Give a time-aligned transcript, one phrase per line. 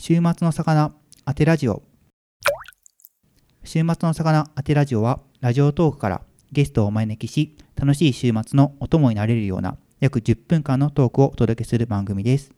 [0.00, 0.92] 週末の魚
[1.26, 1.82] 当てラジオ。
[3.64, 12.52] 週末の魚当てラジオはラジオトークからゲストをお招きし楽しい週末のお供になれるような約10分間のトークをお届けする番組です。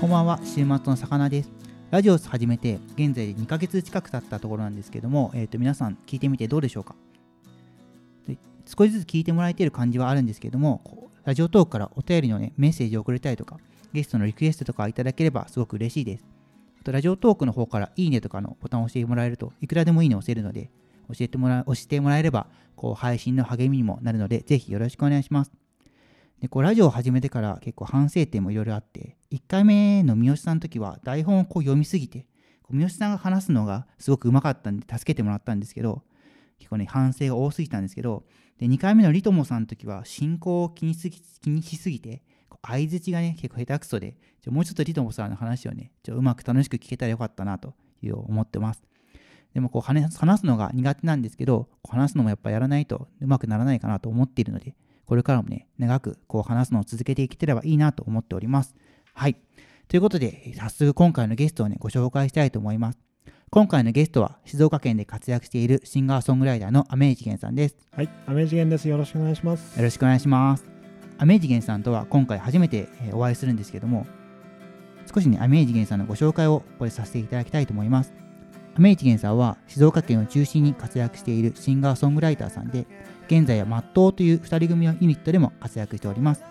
[0.00, 1.67] こんばんは週末の魚です。
[1.90, 6.94] ラジオを始めて現在2ヶ月近く経ったところなんですけども、えー、と皆さん聞いてみてどうでしょうか？
[8.66, 10.82] 少しずつ聞いてもらえている感じはあるんですけども
[11.24, 13.56] ラジオトークからお便りの、ね、メッセージを送れたりとか
[13.94, 16.26] ゲストのリクエストとかいただければすごく嬉しいです。
[16.78, 20.70] あとラジオトークの方からいいねとかのボタンを押してもらえるといくらでもいいねを押せるので
[21.08, 25.67] 教えてもら押してもらえればこう配信の励みにもなるのでぜひよろしくお願いします。
[26.40, 32.26] でこうラジオを始めてから結構反省点もいろいろあって1回目の三好さんの時は台本をこう読みすぎて
[32.70, 36.02] 三好さんが話すのがすごくうまかったんで助けてもらったんですけど
[36.58, 38.24] 結構ね反省が多すぎたんですけど
[38.58, 42.22] で2回目のリトモさんの時は進行を気にすぎ気にしすぎて
[42.62, 48.82] 相づちがね結構下手くそでちょもうちょっとリトモさんの話をねちょうまく楽しく聞けたらよかったなという思ってます。
[49.54, 54.74] でもこう話すのが苦手なんですけど話すのもやっぱやらないとうまくならないかなと思っているので
[55.08, 58.74] これからもね、長くこう話すのを続けていけてればいいなと思っております。
[59.14, 59.36] はい。
[59.88, 62.98] ということで、早速今回のゲストをね、ご紹介したいと思います。
[63.50, 67.76] 今回のゲストは静岡県で活躍しているシンガーソングライターのアメージゲンさんです。
[67.92, 68.86] はい、アメージゲンです。
[68.86, 69.78] よろしくお願いします。
[69.78, 70.64] よろしくお願いします。
[71.16, 74.06] アメージゲンさんとは今回初めてお会いするんですけども、
[75.12, 78.12] 少しね、アメージゲンさんのご紹介をこれさせていただきたいと思います。
[78.78, 82.86] アメージゲンさんは静岡県を中心に活躍しているシンガーソングライターさんで、
[83.26, 86.44] 現在はマットという2人組のユニットでも活躍しております。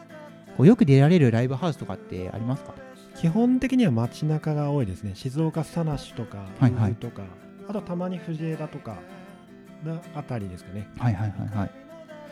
[0.57, 2.73] こうよく出られるライブハウスとかってありますか？
[3.15, 5.13] 基本的には街中が多いですね。
[5.15, 7.23] 静岡サナシとか、はいはい、とか、
[7.65, 8.97] あとたまに藤枝とか
[9.85, 10.89] のあたりですかね。
[10.99, 11.71] はいはいはいはい。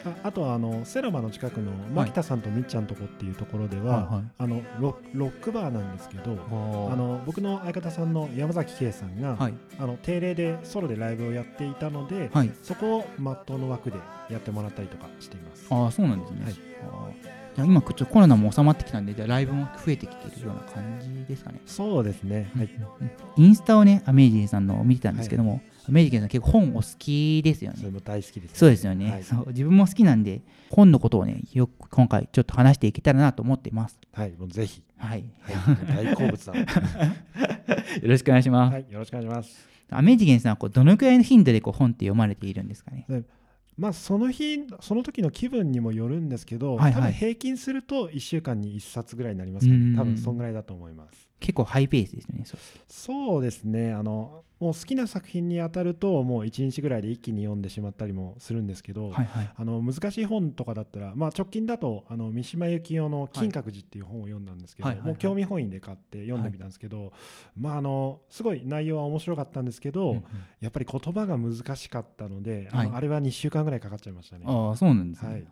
[0.05, 13.97] ああとはあのセラマの近くの牧田さんとみっちゃんとこっていうところでは、はいあのロロックバーなんですけどあの僕の相方さんの山崎圭さんが、はい、あの定例でソロでライブをやっていたので、はい、そこをマットの枠で
[14.29, 15.67] やってもらったりとかしています。
[15.69, 16.53] ああそうなんですね、はい、
[17.55, 21.61] じゃ今ちょコロナも収まってきたんでじゃライブも増えてきているような感じですかね。
[21.65, 22.69] そうですね、はい、
[23.38, 25.61] インスタをねアメージさんの見てたんですけども、
[25.91, 27.78] メリカンさん結構本お好きですよね。
[27.78, 34.00] それも大好きです、ね、そうですよね、はい、そう自分も好きなんで本のことをねよく今回ちょっと話していけたらなと思っています。
[34.13, 34.81] はい、もうぜひ。
[34.97, 35.25] はい。
[35.41, 36.53] はい、大好物だ。
[36.59, 36.66] よ
[38.03, 38.74] ろしくお願いします。
[38.74, 39.68] はい、よろしくお願いします。
[39.90, 43.06] アメジゲンさんはこうどのくらいの頻度でこう本って読まれているんですかね？
[43.78, 52.44] まあ、その日その時の気分にもよるんですけど、はいはい、多分平均すると1週間に1冊ぐらいになりますかね多分そんぐらいだと思います結構ハイペースですね
[52.88, 53.94] そうですね。
[53.94, 67.12] あのもう好きな作品に当たるともう1日ぐらいで一気に読んでしまったりもするんですけど、はいはい、あの難しい本とかだったら、まあ、直近だとあの三島由紀夫の「金閣寺」っていう本を読んだんですけど、はい、もう興味本位で買って読んでみたんですけど、はい、
[67.57, 70.24] まあ、あのすごい内容は面白かったんですけど、うんうん、
[70.62, 74.45] やっぱり言葉が難しかったので、あのあれは2週間ぐらいかかっちゃいましたね。
[74.47, 75.45] あそうなんですね、はい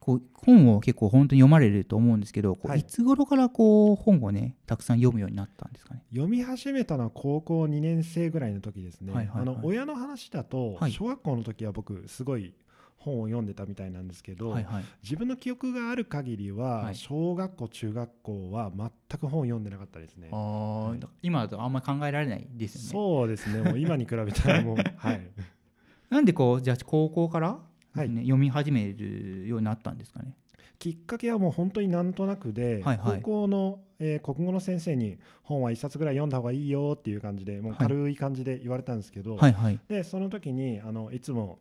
[0.00, 6.02] こう本を結構本当に読まれると思うんですけど、はい、いつ頃からこう本をねたくさん読むようになったんですかね？
[6.10, 12.54] 読み始めたのは高校2年生ぐらいの時ですね、はいはいはい、あの親の話だと、小学校の時は僕すごい
[12.96, 20.28] 本を読んでたみたいなんですけど、はいはい、自分の記憶がある限りは、小学校中学校は全く本を読んでなかったですね。
[20.32, 22.88] あ、今だとあんまり考えられないですよね。
[22.90, 23.62] そうですね。
[23.62, 25.30] もう今に比べたらもうはい。
[26.10, 27.58] なんでこうじゃあ高校から
[27.94, 30.34] はい、読み始めるようになったんですかね。
[30.78, 41.58] きっかけはもう本当になんとなくで、はいはい、高校の、えー、国語の先生に本は1冊ぐらい読んだ方がいいよっていう感じでもう軽い感じで言われたんですけど、はいはい、でその時にあのいつも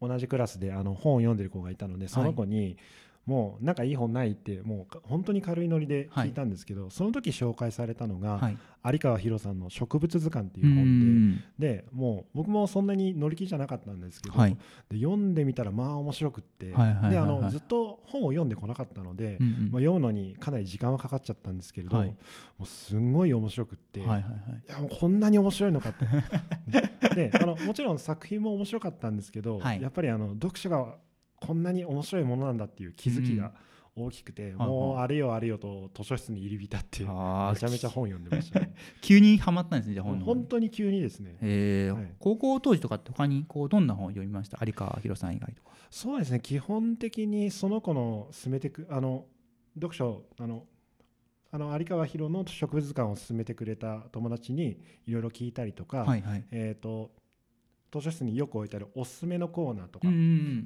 [0.00, 2.76] 同じクラスであの本を読んでる子がいたのでその子に、
[3.26, 14.56] もうなんかいい本ないってもう本当に軽いノリで聞いたんですけど、はい、その時紹介されたのが、はい、有川博さんの「植物図鑑」っていう本ででもう僕もそんなに乗り気じゃなかったんですけど、はい、
[14.90, 22.14] で読んでみたらまあ面白くって、であのずっと本を読んでこなかったので、うんうん、まあ、読むのにかなり時間はかかっちゃったんですけれど、も
[22.60, 24.30] うすんごい面白くって、はいはいはい、
[24.68, 26.06] いやもうこんなに面白いのかって。
[27.14, 30.96] であのもちろん作品も面白かったんですけど、やっぱりあの読書が
[31.46, 33.52] こんなに面白いものなんだっていう気づきが
[33.96, 38.74] 大きくて、うん、もうあれよあれよと図書室に入り浸ってめちゃめちゃ本読んでましたね。
[39.02, 41.94] 急にはまったんですねじゃあ本本当に急にですね、えー。
[41.94, 44.58] はい、高校当時とかって他にこうどんな本を読みました？
[44.64, 45.70] 有川博さん以外とか。
[45.90, 46.40] そうですね。
[46.40, 49.26] 基本的にその子の進めていくあの
[49.74, 50.66] 読書あの
[51.50, 57.10] あの有川博の植物図鑑を勧めてくれた友達にいろいろ聞いたりとか、はいはい、えっ、ー、と
[57.92, 60.08] 図書室によく置いてあるおすすめのコーナーとか、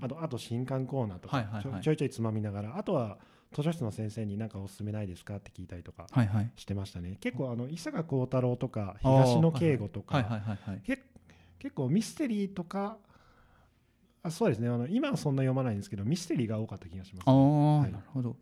[0.00, 3.19] あとあと新刊コーナーとか、はいはいはい、ちょいちょいつまみながらあとは
[3.52, 6.06] 図書室の先生に何かおすすめないですかって聞いたりとか
[6.56, 10.25] してましたね、はいはい、結構あの伊坂幸太郎とか東野圭吾とか
[11.58, 12.96] 結構ミステリーとか
[14.23, 14.69] あそうですね。
[14.69, 18.37] あの今はそんな読まないんですけどミステリーが多かった気がします、ね、ああ、はい、なるほど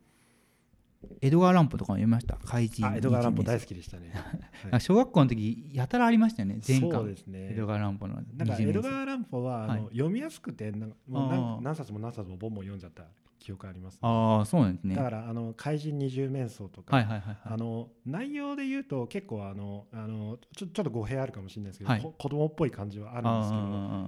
[1.21, 2.37] 江戸川乱歩とかも読みました？
[2.45, 4.11] 怪人江戸川乱歩大好きでしたね、
[4.71, 6.91] はい、小学校の時やたらありましたよね前巻。
[6.91, 7.49] そうですね。
[7.51, 13.05] 江戸川乱歩のなんか江戸川乱歩はあの、読みやすくてなんもう何冊も何冊もボンボン読んじゃった
[13.39, 14.95] 記憶あります、ね、ああそうなんですね。
[14.95, 23.57] だからあの怪人二十面相とか、はいはいはいはい、あの内容で言うと結構あのあのちょちょっと語弊あるかもしれないですけど、はい、子供っぽい感じはあるんですけ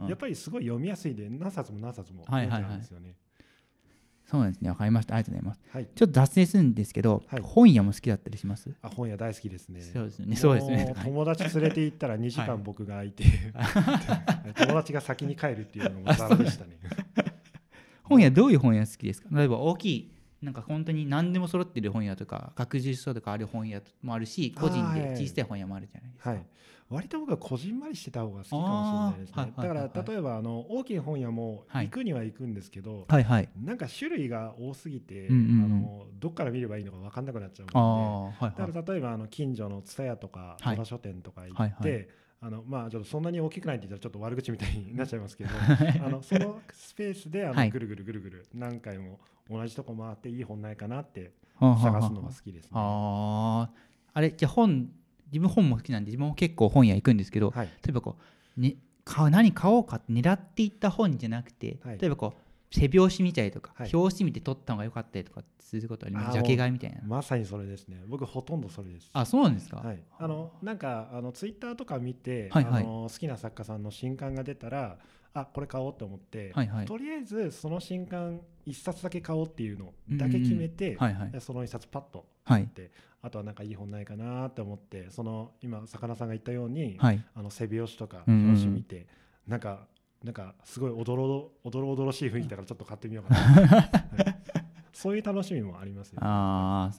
[0.03, 3.26] どやっぱりすごい読みやすいで何冊も何冊も読んじゃうんですよね、はいはいはい
[4.29, 4.69] そうなんですね。
[4.69, 5.15] わかりました。
[5.15, 5.61] ありがとうございます。
[5.71, 8.69] はい、ちょっと脱線するんですけど、はい、本屋も好きだったりします？
[8.81, 9.81] あ本屋大好きですね。
[9.81, 10.35] そうですね。
[10.35, 10.93] そうですね。
[11.03, 13.23] 友達連れて行ったら 2時間僕が空いて、
[14.57, 16.77] 友達が先に帰るっていうのもざらでしたね。
[18.03, 19.29] 本屋どういう本屋好きですか？
[19.31, 26.29] 例えば大きいなんか本当に何でも揃ってる本屋とか学術書とかある本屋もあるし個人で小さい本屋もあるじゃないですか。
[26.31, 26.45] はい
[26.89, 29.53] 割と僕はこじんまりしてた方が好きかもしれないですね。
[29.57, 45.49] だから例えばあの大きい本屋も行くには行くんですけど、はいはい、なんか種類が多すぎて、あのどっから見ればいいのか分かんなくなっちゃうので、だから例えばあの近所の蔦屋とか戸田書店とか行って、あのまあ、ちょっとそんなに大きくないって言ったらちょっと悪口みたいになっちゃいますけど
[46.05, 49.19] あのそのスペースであのぐるぐるぐるぐる何回も
[49.49, 52.71] 同じとこ回っていい本ないかなって探すのが好きですね。
[52.73, 53.69] あ
[54.13, 54.89] あれじゃあ本
[55.31, 58.17] 自分本も好きなんで自分も結構本屋行くんですけど、はい、例えばこ
[58.57, 58.75] う、ね、
[59.05, 66.33] 買何買おうかって狙っていった本じゃなくて、はい、例えばこう背表紙見たりとか、はい、表紙見て撮った方が良かったりとかすることあります。
[66.33, 66.97] ジャケ買いみたいな。
[67.05, 68.03] まさにそれですね。
[68.07, 69.09] 僕ほとんどそれです。
[69.13, 74.97] あそうなんですか、はい、あのなんかあのツイッターとか見て、はいはい、あの好きな作家さんの新刊が出たら
[75.39, 82.91] あこれ買おうと思って、はいはい、とりあえずその新刊1冊だけ買おうっていうのだけ決めて、はいはい、その1冊パッと買って、はい、
[83.23, 89.07] あとはなんかいい本ないかなって思ってその今魚さんが言ったように、はい、あの背表紙とか表紙見て、うんうん、
[89.51, 89.87] なんか
[90.23, 93.89] なんかすごいおどろおどろおどろしい雰囲気だからちょっと買ってみようかな、 はい、
[94.91, 96.91] そういう楽しみもありますよ、ね、あ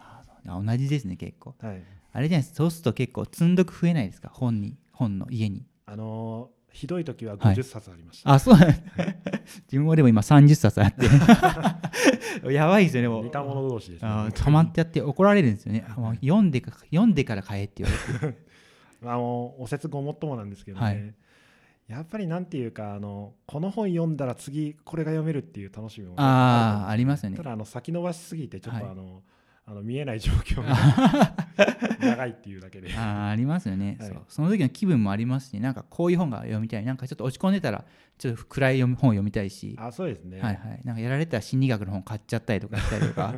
[0.46, 1.82] あ同じですね結構、はい、
[2.12, 2.54] あれじゃないです。
[2.54, 4.30] そうすると結構積んどく増えないですか？
[4.32, 5.66] 本に本の家に。
[5.86, 8.68] あのーひどい時は50冊ありました、はい、あそうなん
[9.66, 11.06] 自分もでも今30冊あって。
[12.54, 13.24] やばいですよねもう。
[13.24, 15.84] 似た者同士です、ね、止まってやって怒られるんですよね。
[16.20, 18.38] 読んでか読んでから買えって言われて。
[19.02, 21.14] あのお説ごもっともなんですけどね、はい。
[21.88, 27.36] やっぱりなんていうかあのこの本読んだら次これが読めるっていう楽しみもあありますよね。
[27.36, 29.22] ただあの先延ばしすぎてちょっとあの、はい、
[29.70, 30.74] あの見えない状況が
[32.00, 32.90] 長いっていうだけで。
[32.96, 34.22] あありますよね、はい、そう。
[34.26, 36.84] その時の気分もありますしなんかこういう本が読みたい。
[36.86, 37.84] なんかちょっと落ち込んでたら
[38.16, 39.76] ちょっと暗い本を読みたいし。
[39.78, 40.40] あそうですね。
[40.40, 40.80] はいはい。
[40.84, 42.78] なんかやられたら心理学の本買っちゃったりとか。
[42.78, 43.34] したりとか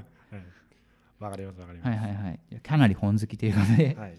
[1.19, 1.89] わ、はい、かりますわかります。
[1.89, 2.61] はいはいはい。
[2.61, 4.15] かなり本好きということで、はい、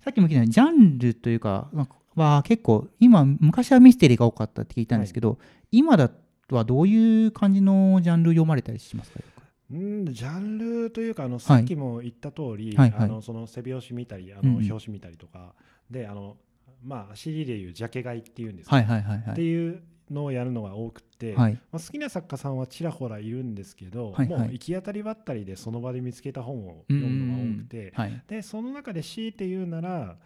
[0.00, 5.38] さっきも聞いたジャンルというか、まあは結構今昔はミステリーが多かったって聞いたんですけど、はい、
[5.78, 6.10] 今だ
[6.50, 9.35] はどういう感じのジャンル読まれたりしますか？
[9.72, 15.54] うんジャンルというかあのさっきも言った通り、はい、あのその背表紙見たりあの表紙見たりとか、
[15.90, 16.36] うん、であの
[16.84, 30.16] まあ CD でいうジャケ買いっていうんですか、はいはいはいはい、っていうのをやるのが多くて、はい、まあ、好きな作家さんはちらほらいるんですけど、はいはい、もう行き当たりばったりでその場で見つけた本を読むのが多くて、はい、でその中で強いて言うなら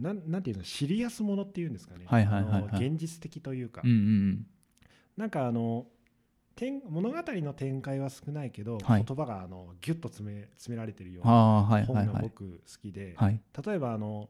[0.00, 4.46] なんなんていうのシリアスものっていうんですかね、はいはいはいはい、現実的というか、うんうん、
[5.16, 5.86] なんかあの
[6.88, 13.14] 物語の展開は少ないけど、はい、言葉があのギュッと詰め詰められてるような本が僕好きで、はい。
[13.14, 14.28] はいはい、例えばあの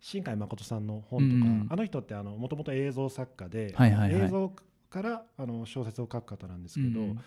[0.00, 4.52] 新海誠さんの本とか、うん、あの人ってもともと映像作家で、はいはいはい、映像
[4.90, 7.18] からあの小説を書く方なんですけど、うん、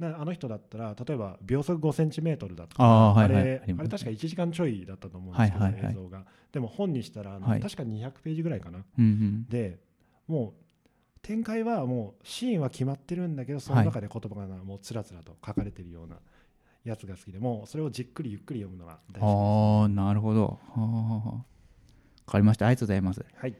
[0.00, 6.24] あの人だったら例えば秒速5センチメートルだとかあ,、はいはい、あれあれ確か1時間ちょいだったと思うんですけど、はいはいはい、映像が。
[6.52, 9.78] でも本にしたらあの、はい、確か200ページぐらいかな、うんうん、で
[10.26, 10.69] もう
[11.22, 16.16] 展開はもうシーンは決まってるんだけどその中で言葉がもうつらつらと書かれてるような
[16.84, 20.58] やつが好きでもそれをじっくりゆっくり読むのが大好きです、ああなるほど。
[20.74, 22.66] 分かりました。
[22.66, 23.24] ありがとうございます。
[23.36, 23.54] はい。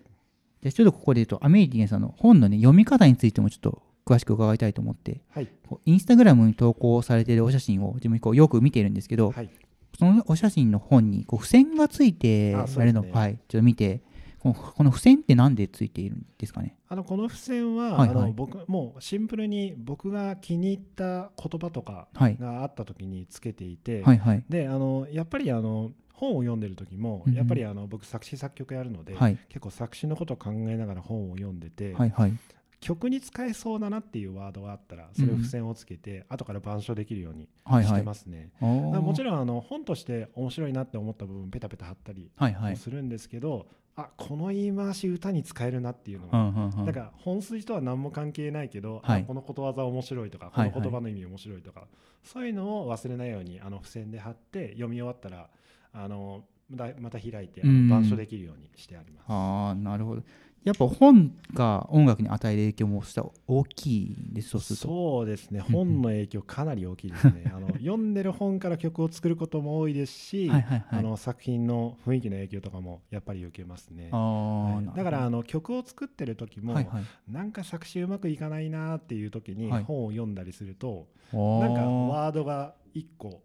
[0.62, 5.48] じゃちょっとここで言うとアメリティンさんの本のね読み方についてもちょっと詳しく伺いたいと思って、はい、
[5.86, 9.50] インスタグラムに投稿されているお写真を自分こうよく見ているんですけど、はい、
[9.98, 14.02] そのお写真の本にこう付箋がついているのを、ね、はい、ちょっと見て
[14.42, 16.74] この付箋って何でついているんですかね？
[16.88, 32.32] あのこの付箋は、はいはい、あの僕もうシンプルに僕が気に入った言葉とかがあった時につけていて、はいはい、であのやっぱりあの本を読んでる時も、やっぱりあの僕作詞作曲やるので、はい、結構作詞のことを考えながら本を読んでて、はいはい、
[32.80, 37.48] 曲に使えそうだなっていうワードがあったらそれを付箋をつけて、後から板書できるように
[37.84, 51.84] してますね、はいはい、もちろんあの本として面白いなって思った部分ペタペタ貼ったりもするんですけど、はいはい、あこの言い回し歌に使えるなっていうのが、だから本筋とは何も関係ないけど、はい、このことわざ面白いとかこの言葉の意味面白いとか、
[52.24, 55.48] そういうのを忘れないようにあの付箋で貼って読み終わったら
[55.92, 59.24] あのまた開いて板書できるようにしてあります。
[59.28, 60.22] あなるほど
[60.62, 65.60] やっぱ本が音楽に与える影響もした大きいですそうですね。
[65.60, 67.44] 本の影響かなり大きいですね。
[67.54, 83.42] あの読んでる本から曲を作ることも多いですし、はいはいはい、あの作品の雰囲気の影響とかもやっぱり受けますね、はい、だからあの曲を作ってる時も、はいはい、なんか作詞うまくいかないなっていう時に本を読んだりすると、はい、なんかワードが1個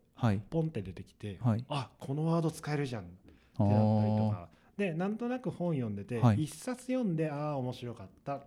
[0.50, 8.42] ポンって出てきて、はい、あこのワード使えるじゃんってなったりとかでなんとなく本読んでて、はい、1冊読んでああ面白かった。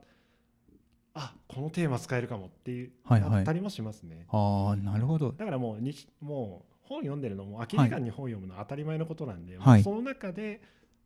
[1.14, 4.26] あこのテーマ使えるかもっていう、はいはい、あったりもしますね。
[4.28, 5.32] ああなるほど。
[5.32, 10.60] だからもうにもう本読んでるのも空き時間に本読むのは当たり前のことなんで、はい、その中で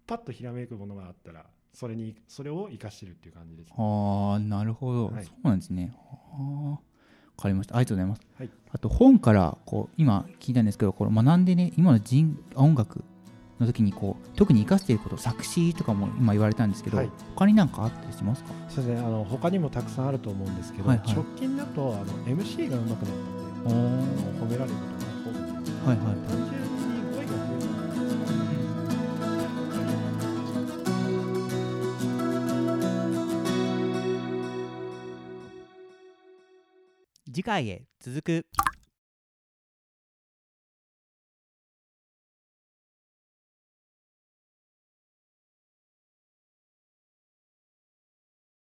[0.07, 5.95] パッとひらめくものがあったらそれにそれを生かしてるっていう感じです、ね、ああなるほど、はい、そうなんですね。
[6.35, 6.79] あわ
[7.37, 7.77] かりました。
[7.77, 8.23] ありがとうございます。
[8.39, 13.05] はい、あと本からこう今聞いたんですけど、これ学んでね、今の人音楽
[13.63, 18.51] の時にこう特に生かしていること作詞とかも今言われたんですけど、はい、他に何かあったりしますか？
[18.69, 19.01] そうですね。
[19.01, 24.77] あの他にもたくさんあると思うんですけど、はいはい、直近だとあの MC が上手くなったんで褒められる
[25.25, 26.17] ことが多くて、はいはい、
[37.27, 38.47] 次回へ続く。